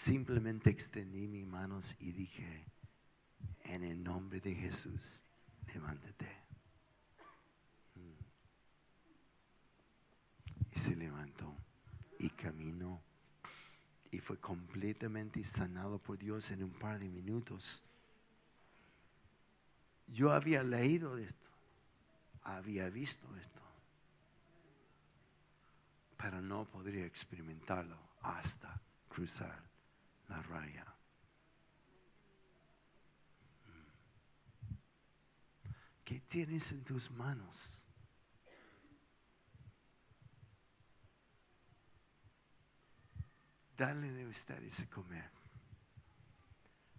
[0.00, 2.64] Simplemente extendí mis manos y dije,
[3.64, 5.20] en el nombre de Jesús,
[5.72, 6.26] levántate.
[7.94, 8.14] Mm.
[10.71, 11.54] Y se levantó
[12.18, 13.00] y caminó.
[14.10, 17.82] Y fue completamente sanado por Dios en un par de minutos.
[20.08, 21.48] Yo había leído esto,
[22.42, 23.62] había visto esto,
[26.18, 29.62] pero no podría experimentarlo hasta cruzar
[30.28, 30.86] la raya.
[36.04, 37.56] ¿Qué tienes en tus manos?
[43.76, 45.30] Dale de ustedes a comer.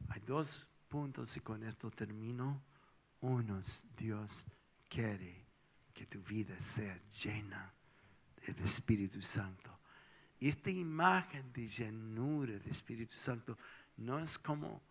[0.09, 2.61] Hay dos puntos y con esto termino.
[3.21, 4.45] Unos, Dios
[4.89, 5.45] quiere
[5.93, 7.71] que tu vida sea llena
[8.45, 9.79] del Espíritu Santo.
[10.39, 13.57] Y esta imagen de llenura del Espíritu Santo
[13.97, 14.81] no es como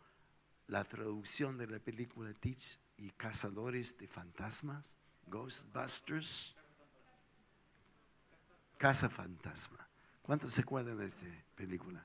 [0.68, 4.84] la traducción de la película Teach y Cazadores de Fantasmas,
[5.26, 6.54] Ghostbusters,
[8.78, 9.91] Casa Fantasma.
[10.22, 12.04] ¿Cuántos se acuerdan de esta película?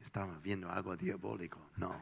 [0.00, 1.70] Estaba viendo algo diabólico.
[1.76, 1.94] No.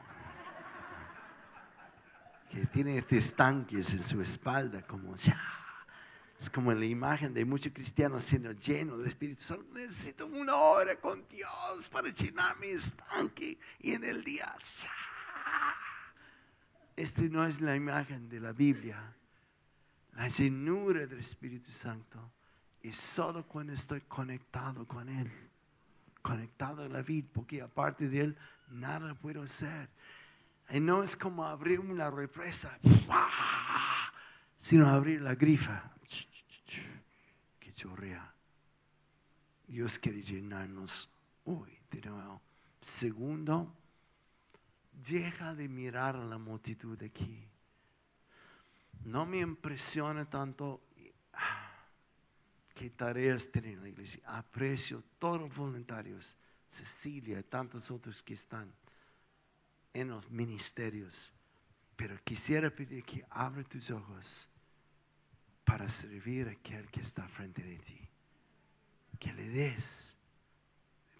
[2.49, 5.39] Que tiene estos tanques en su espalda como ya
[6.39, 9.65] es como la imagen de muchos cristianos siendo llenos del Espíritu Santo.
[9.73, 14.53] Necesito una hora con Dios para llenar mi estanque y en el día.
[16.95, 19.15] Este no es la imagen de la Biblia.
[20.13, 22.31] La llenura del Espíritu Santo
[22.89, 25.31] es solo cuando estoy conectado con Él,
[26.21, 28.37] conectado a la vida, porque aparte de Él
[28.69, 29.89] nada puedo hacer.
[30.69, 32.77] Y no es como abrir una represa,
[34.61, 35.91] sino abrir la grifa
[37.59, 38.33] que chorrea.
[39.67, 41.09] Dios quiere llenarnos
[41.45, 42.41] hoy de nuevo.
[42.81, 43.75] Segundo,
[45.07, 47.47] deja de mirar a la multitud aquí.
[49.03, 50.81] No me impresiona tanto
[52.75, 54.21] qué tareas tienen la iglesia.
[54.25, 56.35] Aprecio todos los voluntarios,
[56.69, 58.71] Cecilia y tantos otros que están
[59.93, 61.33] en los ministerios.
[61.95, 64.47] Pero quisiera pedir que abra tus ojos
[65.63, 67.99] para servir a aquel que está frente de ti.
[69.17, 70.15] Que le des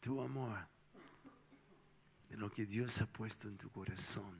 [0.01, 0.67] tu amor
[2.29, 4.37] de lo que Dios ha puesto en tu corazón.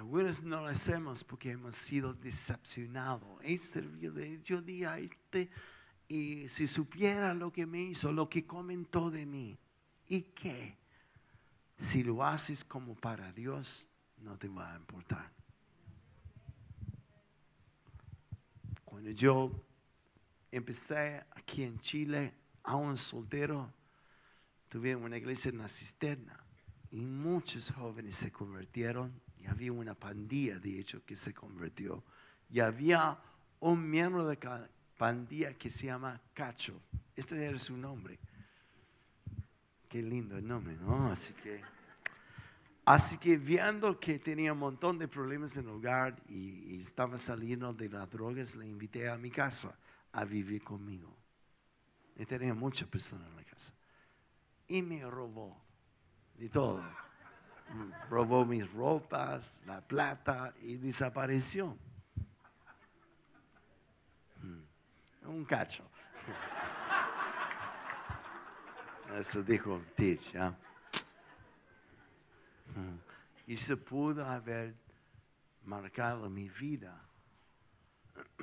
[0.00, 3.38] Algunos no lo hacemos porque hemos sido decepcionados.
[3.42, 5.50] He servido, yo di a este
[6.08, 9.58] y si supiera lo que me hizo, lo que comentó de mí,
[10.08, 10.74] ¿y qué?
[11.76, 13.86] Si lo haces como para Dios,
[14.22, 15.30] no te va a importar.
[18.86, 19.52] Cuando yo
[20.50, 22.32] empecé aquí en Chile,
[22.62, 23.70] aún soltero,
[24.70, 26.39] tuve una iglesia en la cisterna
[26.90, 32.02] y muchos jóvenes se convirtieron y había una pandilla, de hecho, que se convirtió.
[32.50, 33.18] Y había
[33.60, 36.80] un miembro de la pandilla que se llama Cacho.
[37.14, 38.18] Este era su nombre.
[39.88, 41.10] Qué lindo el nombre, ¿no?
[41.10, 41.60] Así que...
[42.84, 47.72] Así que viendo que tenía un montón de problemas en el hogar y, estaba saliendo
[47.72, 49.78] de las drogas, le invité a mi casa
[50.12, 51.14] a vivir conmigo.
[52.16, 53.72] Y tenía muchas personas en la casa.
[54.66, 55.56] Y me robó
[56.40, 56.82] y todo.
[58.08, 61.76] Robó mis ropas, la plata y desapareció.
[64.42, 65.28] Mm.
[65.28, 65.84] Un cacho.
[69.20, 70.34] Eso dijo Teach.
[70.34, 70.52] ¿eh?
[72.74, 72.98] Mm.
[73.46, 74.74] Y se pudo haber
[75.64, 77.00] marcado mi vida.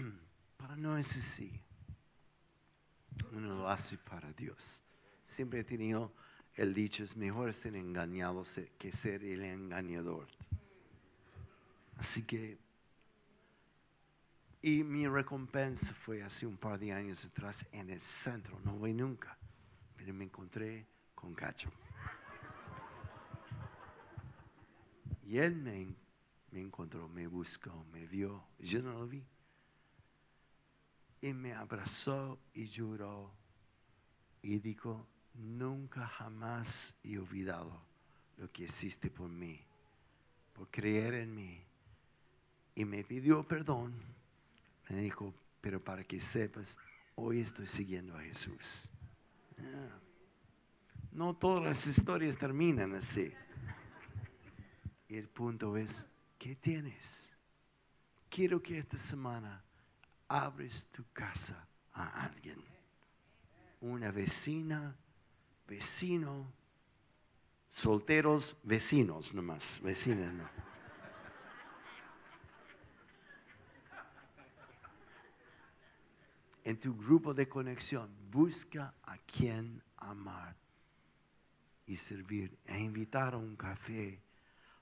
[0.57, 1.61] Pero no es así.
[3.31, 4.83] Uno lo hace para Dios.
[5.25, 6.13] Siempre he tenido
[6.57, 8.43] el dicho, es mejor ser engañado
[8.79, 10.27] que ser el engañador.
[11.97, 12.57] Así que,
[14.63, 18.91] y mi recompensa fue hace un par de años atrás en el centro, no voy
[18.91, 19.37] nunca,
[19.95, 21.71] pero me encontré con Cacho.
[25.27, 25.93] Y él me,
[26.51, 29.23] me encontró, me buscó, me vio, yo no lo vi.
[31.21, 33.31] Y me abrazó y lloró
[34.41, 35.07] y dijo,
[35.37, 37.81] nunca jamás he olvidado
[38.37, 39.59] lo que hiciste por mí,
[40.53, 41.61] por creer en mí.
[42.75, 43.93] Y me pidió perdón.
[44.89, 46.75] Me dijo, pero para que sepas,
[47.15, 48.89] hoy estoy siguiendo a Jesús.
[49.59, 49.99] Ah.
[51.11, 53.33] No todas las historias terminan así.
[55.09, 56.05] El punto es,
[56.37, 57.29] ¿qué tienes?
[58.29, 59.63] Quiero que esta semana
[60.27, 62.61] abres tu casa a alguien.
[63.81, 64.95] Una vecina,
[65.67, 66.51] vecino,
[67.71, 70.49] solteros, vecinos nomás, vecinos no.
[76.63, 80.55] En tu grupo de conexión, busca a quien amar
[81.85, 84.21] y servir e invitar a un café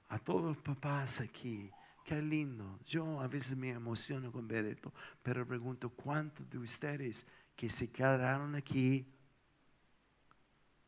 [0.09, 1.69] a todos los papás aquí.
[2.03, 2.79] Qué lindo.
[2.86, 7.25] Yo a veces me emociono con ver esto, pero pregunto, ¿cuántos de ustedes
[7.55, 9.05] que se quedaron aquí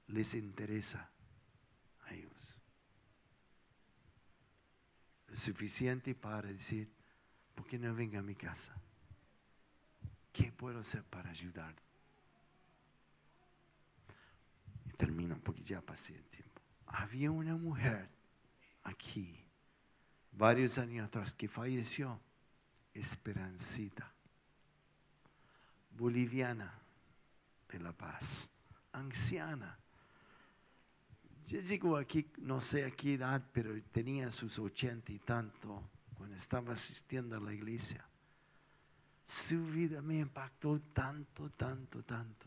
[0.07, 1.09] les interesa
[2.05, 2.61] a ellos?
[5.35, 6.89] Suficiente para decir,
[7.55, 8.73] ¿por qué no venga a mi casa?
[10.33, 11.75] ¿Qué puedo hacer para ayudar?
[14.85, 16.61] Y termino porque ya pasé el tiempo.
[16.87, 18.09] Había una mujer
[18.83, 19.43] aquí,
[20.31, 22.19] varios años atrás, que falleció,
[22.93, 24.11] Esperancita,
[25.91, 26.73] boliviana
[27.69, 28.49] de La Paz,
[28.91, 29.77] anciana.
[31.47, 35.81] Yo llego aquí, no sé a qué edad, pero tenía sus ochenta y tanto
[36.15, 38.05] cuando estaba asistiendo a la iglesia.
[39.25, 42.45] Su vida me impactó tanto, tanto, tanto.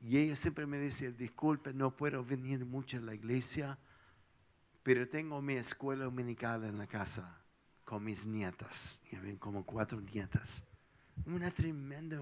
[0.00, 3.78] Y ella siempre me decía, disculpe, no puedo venir mucho a la iglesia
[4.82, 7.36] pero tengo mi escuela dominical en la casa
[7.84, 8.98] con mis nietas,
[9.38, 10.62] como cuatro nietas.
[11.26, 12.18] Una tremenda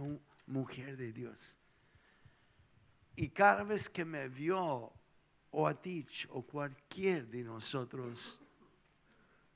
[0.47, 1.57] mujer de Dios.
[3.15, 4.93] Y cada vez que me vio,
[5.51, 8.41] o a Teach, o cualquier de nosotros,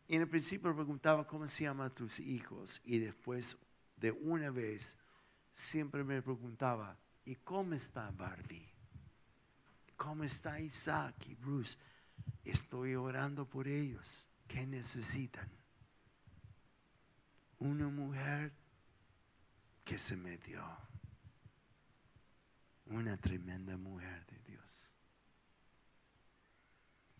[0.08, 3.56] en el principio preguntaba cómo se llaman tus hijos, y después
[3.96, 4.96] de una vez
[5.54, 8.68] siempre me preguntaba, ¿y cómo está Barbie?
[9.96, 11.76] ¿Cómo está Isaac y Bruce?
[12.44, 14.28] Estoy orando por ellos.
[14.48, 15.48] ¿Qué necesitan?
[17.58, 18.52] Una mujer
[19.84, 20.62] que se metió.
[22.86, 24.26] Una tremenda mujer.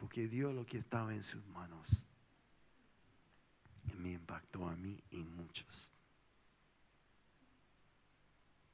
[0.03, 2.05] Porque dio lo que estaba en sus manos.
[3.87, 5.91] Y me impactó a mí y muchos.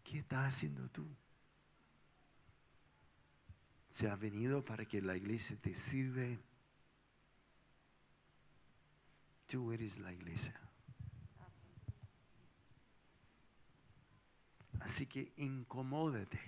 [0.03, 1.07] ¿Qué estás haciendo tú?
[3.99, 6.39] se ha venido para que la iglesia te sirve.
[9.49, 10.55] Tú eres la iglesia.
[14.79, 16.39] Así que incomódate.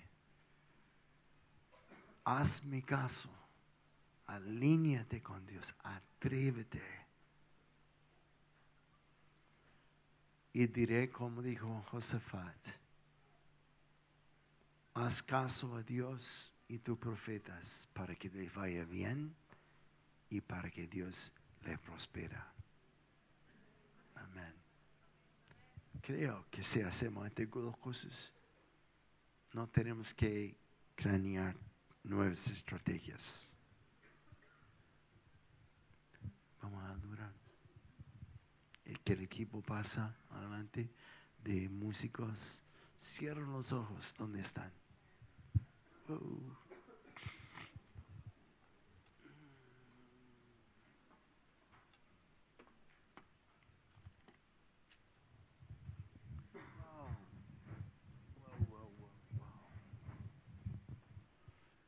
[2.23, 3.29] Hazme caso.
[4.31, 5.65] Alíñate con Dios.
[5.83, 6.81] Atrévete.
[10.53, 12.69] Y diré como dijo Josafat.
[14.95, 19.35] Haz caso a Dios y tus profetas para que le vaya bien
[20.29, 21.33] y para que Dios
[21.65, 22.53] le prospera.
[24.15, 24.55] Amén.
[26.03, 28.33] Creo que si hacemos estas dos cosas,
[29.53, 30.55] no tenemos que
[30.95, 31.57] cranear
[32.05, 33.50] nuevas estrategias.
[36.63, 37.33] Vamos a durar.
[38.85, 40.91] El que el equipo pasa adelante
[41.45, 42.63] de músicos,
[42.99, 44.73] cierran los ojos donde están.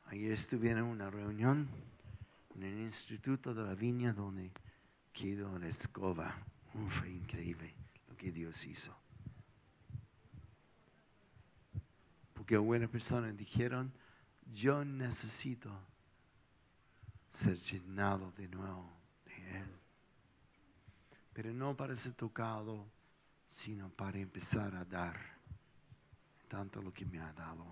[0.07, 1.69] Ayer estuve una reunión
[2.65, 4.53] en el Instituto de la Viña donde
[5.13, 6.37] quedó la escoba.
[6.99, 7.75] fue increíble
[8.09, 8.97] lo que Dios hizo.
[12.53, 13.95] que buenas personas dijeron,
[14.53, 15.71] yo necesito
[17.31, 18.93] ser llenado de nuevo
[19.25, 19.71] de Él.
[21.33, 22.87] Pero no para ser tocado,
[23.53, 25.19] sino para empezar a dar
[26.49, 27.65] tanto lo que me ha dado.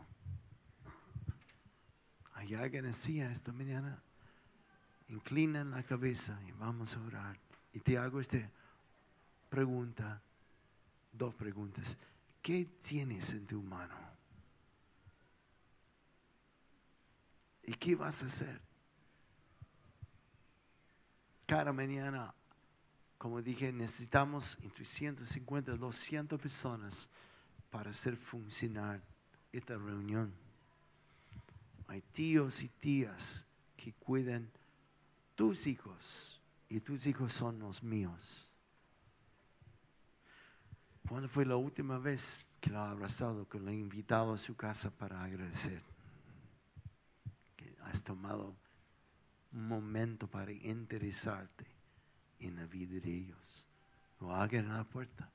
[2.32, 4.02] Hay alguien así esta mañana.
[5.10, 7.36] Inclinan la cabeza y vamos a orar.
[7.72, 8.38] Y te hago esta
[9.48, 10.22] pregunta,
[11.12, 11.96] dos preguntas.
[12.40, 13.94] ¿Qué tienes en tu mano?
[17.64, 18.60] ¿Y qué vas a hacer?
[21.46, 22.32] Cada mañana,
[23.18, 27.08] como dije, necesitamos entre 150 y 200 personas
[27.70, 29.00] para hacer funcionar
[29.52, 30.32] esta reunión.
[31.88, 33.44] Hay tíos y tías
[33.76, 34.48] que cuidan
[35.40, 36.38] tus hijos
[36.68, 38.50] y tus hijos son los míos.
[41.08, 44.54] ¿Cuándo fue la última vez que lo ha abrazado, que lo ha invitado a su
[44.54, 45.82] casa para agradecer?
[47.56, 48.54] Que has tomado
[49.52, 51.64] un momento para interesarte
[52.38, 53.66] en la vida de ellos.
[54.18, 55.32] O alguien en la puerta,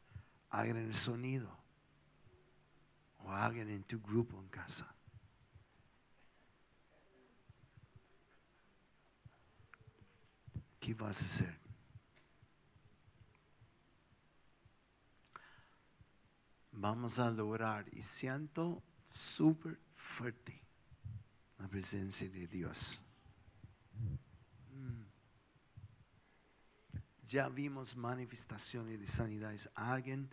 [0.51, 1.49] alguien en el sonido,
[3.23, 4.94] o alguien en tu grupo en casa.
[10.85, 11.57] ¿Qué vas a hacer?
[16.73, 20.61] Vamos a lograr y siento súper fuerte
[21.57, 23.01] la presencia de Dios.
[24.75, 25.05] Mm.
[27.29, 29.67] Ya vimos manifestaciones de sanidades.
[29.73, 30.29] Alguien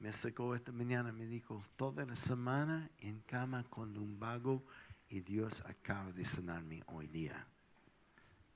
[0.00, 4.64] me acercó esta mañana me dijo, toda la semana en cama con lumbago
[5.08, 7.46] y Dios acaba de sanarme hoy día.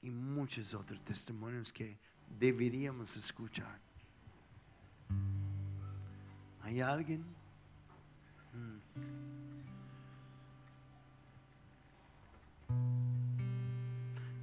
[0.06, 1.98] Y muchos otros testimonios que
[2.38, 3.80] deberíamos escuchar.
[6.62, 7.24] ¿Hay alguien?
[8.52, 8.78] Mm.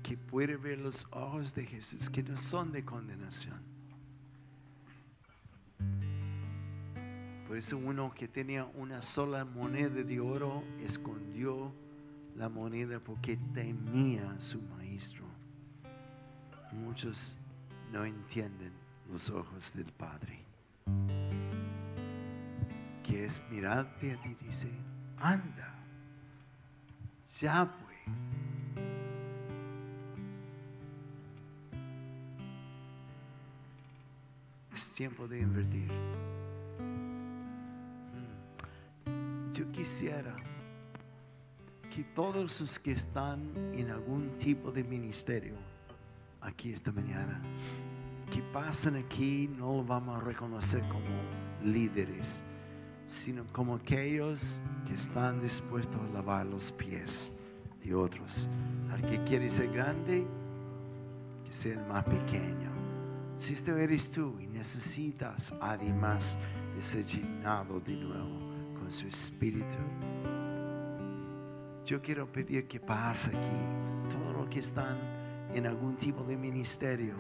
[0.03, 3.61] Que puede ver los ojos de Jesús, que no son de condenación.
[7.47, 11.71] Por eso uno que tenía una sola moneda de oro escondió
[12.35, 15.23] la moneda porque temía a su maestro.
[16.73, 17.35] Muchos
[17.91, 18.71] no entienden
[19.11, 20.43] los ojos del Padre
[23.03, 24.67] que es mirarte a y dice,
[25.17, 25.75] anda,
[27.39, 27.93] ya fue.
[34.73, 35.91] Es tiempo de invertir.
[39.05, 39.53] Mm.
[39.53, 40.35] Yo quisiera
[41.93, 45.55] que todos los que están en algún tipo de ministerio
[46.43, 47.41] aquí esta mañana,
[48.31, 51.09] que pasen aquí, no lo vamos a reconocer como
[51.63, 52.43] líderes
[53.05, 57.31] sino como aquellos que están dispuestos a lavar los pies
[57.83, 58.49] de otros.
[58.91, 60.25] Al que quiere ser grande,
[61.45, 62.71] que sea el más pequeño.
[63.39, 66.37] Si esto eres tú y necesitas además
[66.75, 68.39] de ser llenado de nuevo
[68.79, 69.65] con su espíritu,
[71.85, 74.97] yo quiero pedir que pase aquí, todos los que están
[75.53, 77.15] en algún tipo de ministerio,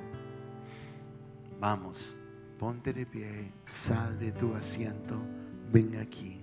[1.59, 2.17] vamos,
[2.59, 5.21] ponte de pie, sal de tu asiento
[5.73, 6.39] ven aquí.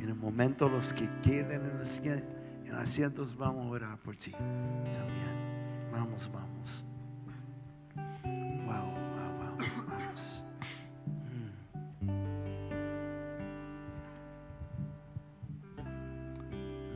[0.00, 4.32] En el momento los que queden en los, en asientos vamos a orar por ti.
[4.32, 5.90] También.
[5.90, 6.84] Vamos, vamos.
[8.66, 9.56] Wow, wow, wow.
[9.88, 10.44] Vamos.
[11.30, 12.10] Mm.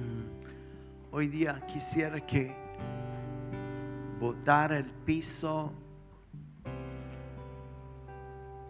[0.03, 0.24] Mm.
[1.12, 2.55] Hoy día quisiera que
[4.21, 5.73] botara el piso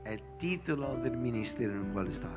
[0.05, 2.31] el título del ministerio en el cual está.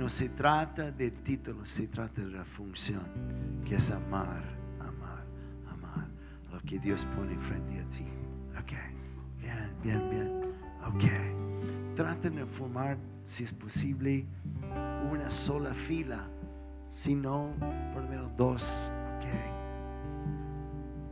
[0.00, 3.02] no se trata del título, se trata de la función,
[3.66, 4.42] que es amar,
[4.80, 5.24] amar,
[5.70, 6.06] amar
[6.50, 8.06] lo que Dios pone frente a ti.
[8.58, 8.72] Ok,
[9.38, 10.40] bien, bien, bien.
[10.86, 12.96] Ok, traten de formar,
[13.26, 14.24] si es posible,
[15.10, 16.26] una sola fila,
[17.02, 17.52] si no,
[17.92, 18.90] por lo menos dos.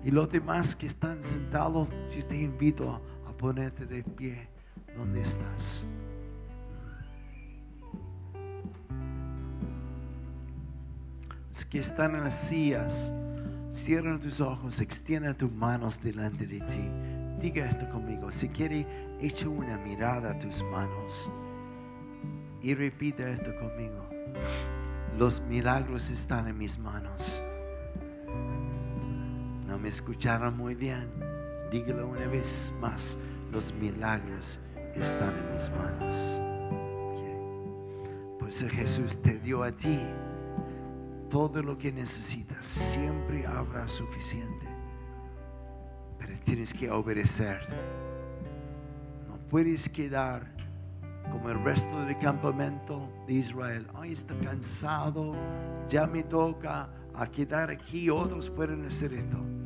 [0.05, 4.49] Y los demás que están sentados, yo te invito a ponerte de pie
[4.97, 5.85] donde estás.
[11.71, 13.13] que están en las sillas,
[13.71, 16.91] cierra tus ojos, extiende tus manos delante de ti.
[17.41, 18.33] Diga esto conmigo.
[18.33, 18.87] Si quiere,
[19.21, 21.31] echa una mirada a tus manos
[22.63, 24.09] y repita esto conmigo.
[25.19, 27.23] Los milagros están en mis manos.
[29.83, 31.09] Me escucharon muy bien.
[31.71, 33.17] Dígalo una vez más.
[33.53, 34.59] Los milagros
[34.95, 36.41] están en mis manos.
[38.33, 40.01] Entonces Jesús te dio a ti
[41.31, 42.67] todo lo que necesitas.
[42.67, 44.67] Siempre habrá suficiente.
[46.19, 47.61] Pero tienes que obedecer.
[49.29, 50.47] No puedes quedar
[51.31, 53.87] como el resto del campamento de Israel.
[53.95, 55.35] Ay, está cansado,
[55.89, 59.58] ya me toca a quedar aquí, otros pueden hacer esto.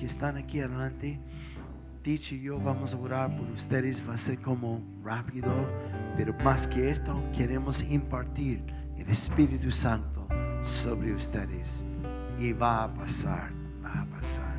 [0.00, 1.20] Que están aquí adelante,
[2.02, 5.52] Dicho y yo vamos a orar por ustedes, va a ser como rápido,
[6.16, 8.62] pero más que esto, queremos impartir
[8.96, 10.26] el Espíritu Santo
[10.62, 11.84] sobre ustedes.
[12.40, 13.52] Y va a pasar,
[13.84, 14.54] va a pasar.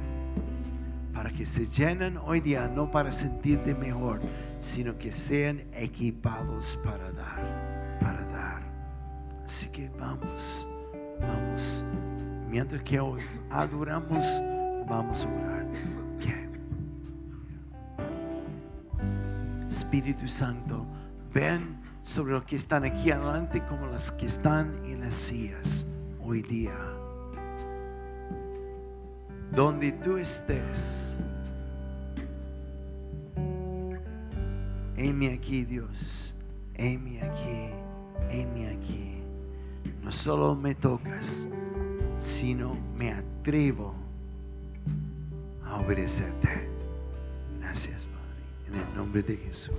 [1.12, 4.22] Para que se llenen hoy día, no para sentirte mejor,
[4.60, 8.62] sino que sean equipados para dar, para dar.
[9.48, 10.68] Así que vamos,
[11.20, 11.84] vamos.
[12.48, 14.24] Mientras que hoy adoramos,
[14.92, 15.66] vamos a orar.
[19.70, 20.86] Espíritu Santo,
[21.34, 25.86] ven sobre los que están aquí adelante como los que están en las sillas
[26.22, 26.78] hoy día.
[29.56, 31.18] Donde tú estés,
[34.98, 36.36] heme aquí Dios,
[36.76, 37.70] heme aquí,
[38.30, 39.24] heme aquí.
[40.04, 41.48] No solo me tocas,
[42.20, 44.11] sino me atrevo
[45.72, 46.68] a obedecerte.
[47.60, 48.68] Gracias Padre.
[48.68, 49.74] en el nombre de Jesús.